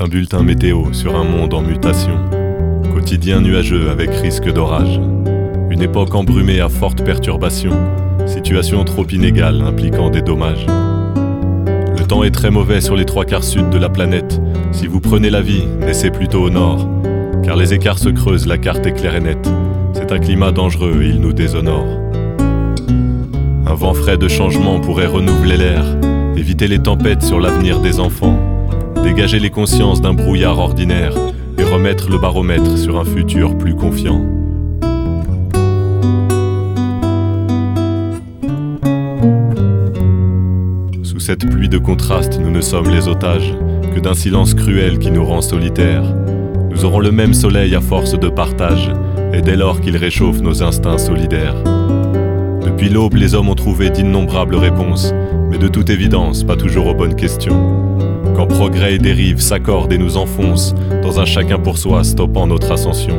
un 0.00 0.08
bulletin 0.08 0.42
météo 0.42 0.92
sur 0.92 1.14
un 1.16 1.24
monde 1.24 1.54
en 1.54 1.62
mutation. 1.62 2.18
Quotidien 2.92 3.40
nuageux 3.40 3.90
avec 3.90 4.10
risque 4.10 4.50
d'orage. 4.50 5.00
Une 5.70 5.82
époque 5.82 6.14
embrumée 6.14 6.60
à 6.60 6.68
forte 6.68 7.04
perturbation. 7.04 7.72
Situation 8.26 8.84
trop 8.84 9.06
inégale 9.06 9.62
impliquant 9.62 10.10
des 10.10 10.22
dommages. 10.22 10.66
Le 10.66 12.06
temps 12.06 12.24
est 12.24 12.30
très 12.30 12.50
mauvais 12.50 12.80
sur 12.80 12.96
les 12.96 13.04
trois 13.04 13.24
quarts 13.24 13.44
sud 13.44 13.70
de 13.70 13.78
la 13.78 13.88
planète. 13.88 14.40
Si 14.72 14.86
vous 14.86 15.00
prenez 15.00 15.30
la 15.30 15.42
vie, 15.42 15.66
naissez 15.80 16.10
plutôt 16.10 16.42
au 16.42 16.50
nord. 16.50 16.88
Car 17.42 17.56
les 17.56 17.74
écarts 17.74 17.98
se 17.98 18.08
creusent, 18.08 18.46
la 18.46 18.58
carte 18.58 18.86
est 18.86 18.92
claire 18.92 19.16
et 19.16 19.20
nette. 19.20 19.50
C'est 19.92 20.12
un 20.12 20.18
climat 20.18 20.50
dangereux 20.50 21.02
et 21.02 21.08
il 21.08 21.20
nous 21.20 21.32
déshonore. 21.32 21.86
Un 23.66 23.74
vent 23.74 23.94
frais 23.94 24.16
de 24.16 24.28
changement 24.28 24.80
pourrait 24.80 25.06
renouveler 25.06 25.56
l'air, 25.56 25.84
éviter 26.36 26.68
les 26.68 26.78
tempêtes 26.78 27.22
sur 27.22 27.38
l'avenir 27.38 27.80
des 27.80 28.00
enfants 28.00 28.53
dégager 29.04 29.38
les 29.38 29.50
consciences 29.50 30.00
d'un 30.00 30.14
brouillard 30.14 30.58
ordinaire 30.58 31.12
et 31.58 31.62
remettre 31.62 32.08
le 32.08 32.16
baromètre 32.16 32.78
sur 32.78 32.98
un 32.98 33.04
futur 33.04 33.56
plus 33.58 33.74
confiant. 33.74 34.24
Sous 41.02 41.20
cette 41.20 41.46
pluie 41.50 41.68
de 41.68 41.76
contraste, 41.76 42.40
nous 42.40 42.50
ne 42.50 42.62
sommes 42.62 42.88
les 42.88 43.06
otages 43.06 43.52
que 43.94 44.00
d'un 44.00 44.14
silence 44.14 44.54
cruel 44.54 44.98
qui 44.98 45.10
nous 45.10 45.24
rend 45.24 45.42
solitaires. 45.42 46.16
Nous 46.70 46.86
aurons 46.86 47.00
le 47.00 47.12
même 47.12 47.34
soleil 47.34 47.74
à 47.74 47.82
force 47.82 48.18
de 48.18 48.28
partage, 48.30 48.90
et 49.34 49.42
dès 49.42 49.56
lors 49.56 49.82
qu'il 49.82 49.98
réchauffe 49.98 50.40
nos 50.40 50.62
instincts 50.62 50.98
solidaires. 50.98 51.62
Depuis 52.64 52.88
l'aube, 52.88 53.16
les 53.16 53.34
hommes 53.34 53.50
ont 53.50 53.54
trouvé 53.54 53.90
d'innombrables 53.90 54.56
réponses, 54.56 55.12
mais 55.50 55.58
de 55.58 55.68
toute 55.68 55.90
évidence, 55.90 56.42
pas 56.42 56.56
toujours 56.56 56.86
aux 56.86 56.94
bonnes 56.94 57.16
questions 57.16 58.13
quand 58.34 58.46
progrès 58.46 58.94
et 58.94 58.98
dérive 58.98 59.40
s'accordent 59.40 59.92
et 59.92 59.98
nous 59.98 60.16
enfoncent 60.16 60.74
dans 61.02 61.20
un 61.20 61.24
chacun 61.24 61.58
pour 61.58 61.78
soi 61.78 62.04
stoppant 62.04 62.46
notre 62.46 62.72
ascension. 62.72 63.16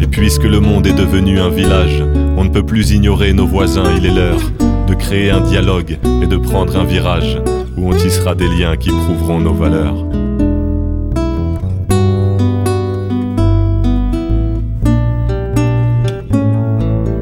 Et 0.00 0.06
puisque 0.06 0.44
le 0.44 0.60
monde 0.60 0.86
est 0.86 0.94
devenu 0.94 1.40
un 1.40 1.48
village, 1.48 2.02
on 2.36 2.44
ne 2.44 2.50
peut 2.50 2.64
plus 2.64 2.92
ignorer 2.92 3.32
nos 3.32 3.46
voisins, 3.46 3.92
il 3.96 4.06
est 4.06 4.14
l'heure 4.14 4.40
de 4.86 4.94
créer 4.94 5.30
un 5.30 5.40
dialogue 5.40 5.98
et 6.22 6.26
de 6.26 6.36
prendre 6.36 6.76
un 6.76 6.84
virage 6.84 7.38
où 7.76 7.88
on 7.88 7.96
tissera 7.96 8.34
des 8.34 8.48
liens 8.48 8.76
qui 8.76 8.90
prouveront 8.90 9.40
nos 9.40 9.54
valeurs. 9.54 9.96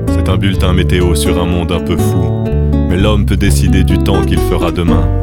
C'est 0.09 0.29
un 0.29 0.37
bulletin 0.37 0.73
météo 0.73 1.15
sur 1.15 1.41
un 1.43 1.47
monde 1.47 1.73
un 1.73 1.81
peu 1.81 1.97
fou, 1.97 2.45
mais 2.89 2.97
l'homme 2.97 3.25
peut 3.25 3.37
décider 3.37 3.85
du 3.85 3.99
temps 3.99 4.23
qu'il 4.23 4.39
fera 4.39 4.71
demain 4.71 5.22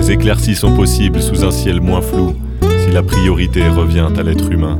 des 0.00 0.12
éclaircies 0.12 0.54
sont 0.54 0.74
possibles 0.74 1.20
sous 1.20 1.44
un 1.44 1.50
ciel 1.50 1.80
moins 1.82 2.00
flou 2.00 2.34
si 2.62 2.90
la 2.90 3.02
priorité 3.02 3.68
revient 3.68 4.08
à 4.16 4.22
l'être 4.22 4.50
humain. 4.50 4.78